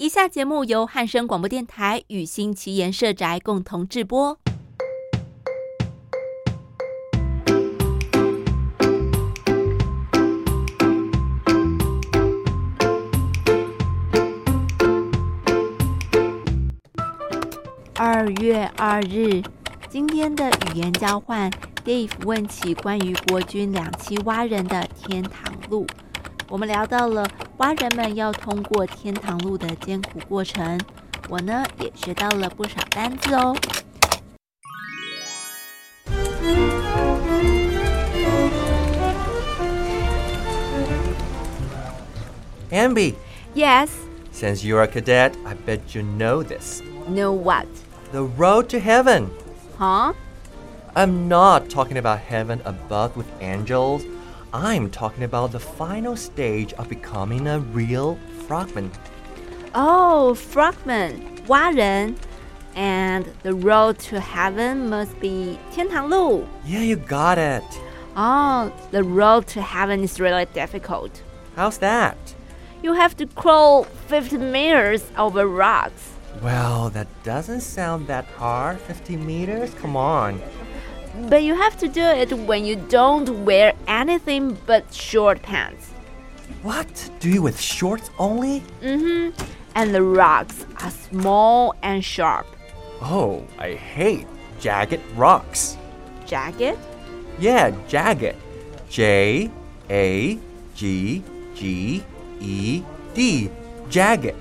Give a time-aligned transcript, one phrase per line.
[0.00, 4.38] 以下节目由汉声广播电台与新奇言社宅共同制播。
[17.94, 19.42] 二月二日，
[19.90, 21.50] 今天的语言交换
[21.84, 25.86] ，Dave 问起关于国军两栖蛙人的天堂路。
[26.48, 27.28] 我们聊到了
[27.60, 30.80] 蛙人们要通过天堂路的艰苦过程，
[31.28, 33.54] 我呢也学到了不少单字哦。
[42.70, 43.14] Aenbie.
[43.54, 43.90] Yes.
[44.32, 46.80] Since you're a cadet, I bet you know this.
[47.10, 47.66] Know what?
[48.12, 49.26] The road to heaven.
[49.78, 50.14] Huh?
[50.94, 54.00] I'm not talking about heaven above with angels.
[54.53, 58.91] I'm talking about the final stage of becoming a real frogman.
[59.73, 62.15] Oh, frogman, 蛙人。
[62.75, 66.45] And the road to heaven must be 天堂路。
[66.65, 67.63] Yeah, you got it.
[68.17, 71.21] Oh, the road to heaven is really difficult.
[71.55, 72.17] How's that?
[72.81, 76.11] You have to crawl 50 meters over rocks.
[76.41, 78.79] Well, that doesn't sound that hard.
[78.79, 79.73] 50 meters?
[79.75, 80.41] Come on.
[81.28, 85.90] But you have to do it when you don't wear anything but short pants.
[86.62, 87.10] What?
[87.20, 88.60] Do you with shorts only?
[88.82, 89.40] Mm-hmm.
[89.74, 92.46] And the rocks are small and sharp.
[93.00, 94.26] Oh, I hate
[94.60, 95.76] jagged rocks.
[96.26, 96.78] Jagged?
[97.38, 98.36] Yeah, jagged.
[98.88, 99.50] J
[99.88, 100.38] A
[100.74, 101.22] G
[101.54, 102.04] G
[102.40, 102.82] E
[103.14, 103.50] D.
[103.88, 104.36] Jagged.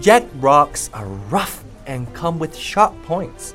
[0.00, 3.54] Jagged rocks are rough and come with sharp points.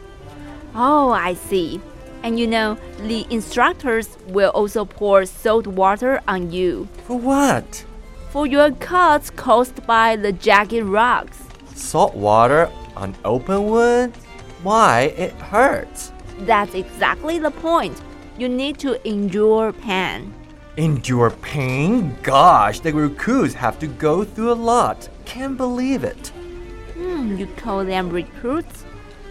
[0.75, 1.81] Oh, I see.
[2.23, 7.85] And you know, the instructors will also pour salt water on you For what?
[8.29, 11.41] for your cuts caused by the jagged rocks.
[11.73, 14.13] Salt water on open wood?
[14.61, 15.13] Why?
[15.17, 16.11] It hurts.
[16.41, 17.99] That's exactly the point.
[18.37, 20.31] You need to endure pain.
[20.77, 22.15] Endure pain?
[22.21, 25.09] Gosh, the recruits have to go through a lot.
[25.25, 26.27] Can't believe it.
[26.95, 28.85] Hmm, you call them recruits?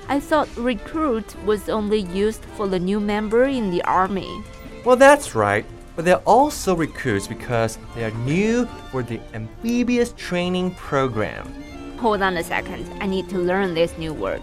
[0.08, 4.42] I thought recruit was only used for the new member in the army.
[4.84, 5.66] Well, that's right.
[5.96, 11.52] But they're also recruits because they are new for the amphibious training program.
[11.98, 12.86] Hold on a second.
[13.02, 14.40] I need to learn this new word.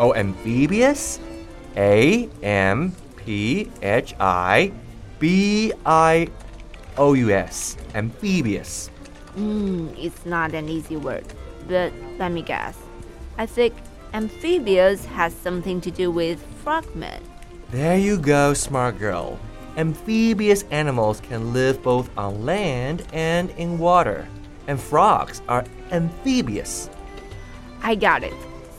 [0.00, 1.20] Oh, amphibious?
[1.76, 4.72] A M P H I
[5.18, 6.28] B I
[6.96, 7.76] O U S.
[7.94, 8.88] Amphibious.
[9.34, 11.26] Hmm, it's not an easy word,
[11.68, 12.78] but let me guess.
[13.36, 13.74] I think
[14.13, 17.21] amphibious has something to do with frogmen.
[17.71, 19.39] There you go, smart girl.
[19.77, 24.27] Amphibious animals can live both on land and in water.
[24.67, 26.89] And frogs are amphibious.
[27.81, 28.33] I got it.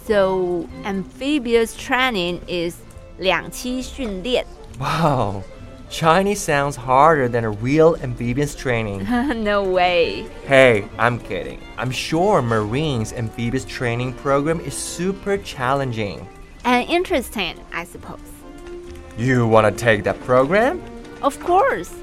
[0.07, 2.77] So amphibious training is
[3.19, 4.45] 两栖训练.
[4.79, 5.43] Wow,
[5.90, 9.04] Chinese sounds harder than a real amphibious training.
[9.44, 10.28] no way.
[10.46, 11.62] Hey, I'm kidding.
[11.78, 16.28] I'm sure Marine's amphibious training program is super challenging.
[16.66, 18.20] And interesting, I suppose.
[19.18, 20.82] You want to take that program?
[21.22, 21.96] Of course.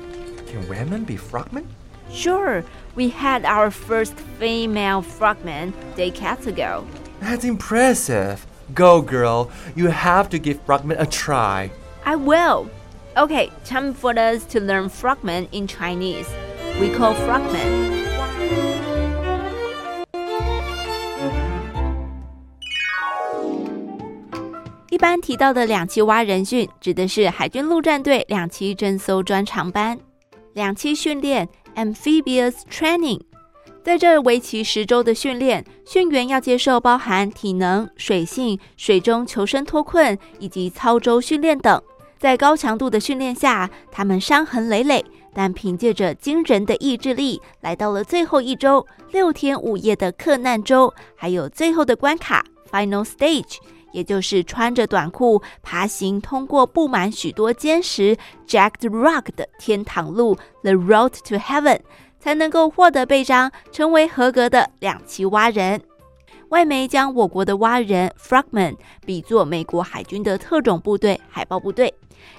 [0.47, 1.69] Can women be frogmen?
[2.11, 6.87] Sure, we had our first female frogman decades ago.
[7.21, 8.47] That's impressive.
[8.73, 9.51] Go, girl.
[9.75, 11.71] You have to give frogmen a try.
[12.05, 12.71] I will.
[13.17, 16.27] Okay, time for us to learn frogman in Chinese.
[16.81, 17.95] We call frogman.
[24.91, 29.97] 一般提到的两栖蛙人训，指的是海军陆战队两栖侦搜专长班。
[30.53, 33.21] 两栖训练 （amphibious training）
[33.85, 41.81] 在这为期十周的训练，训员要接受包含体能、水性、水中求生脱困以及操舟训练等。
[42.25, 45.05] 在高强度的训练下，他们伤痕累累，
[45.35, 53.59] 但凭借着惊人的意志力，来到了最后一周六天五夜的克难周，还有最后的关卡 （final stage），
[53.93, 58.17] 也就是穿着短裤爬行通过布满许多坚实
[58.49, 61.81] （jagged rock） 的天堂路 （the road to heaven），
[62.19, 65.79] 才能够获得臂章，成为合格的两栖蛙人。
[66.49, 71.93] 外媒将我国的蛙人 （frogman） 比作美国海军的特种部队海豹部队。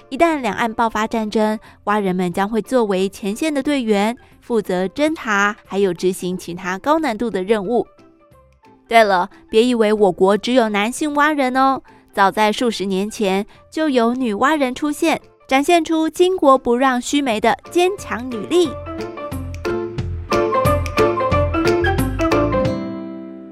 [0.08, 7.86] 一旦两岸爆发战争，蛙人们将会作为前线的队员，负责侦查，还有执行其他高难度的任务。
[8.88, 18.70] 对了，别以为我国只有男性蛙人哦，早在数十年前就有女蛙人出现，展现出巾帼不让须眉的坚强女力。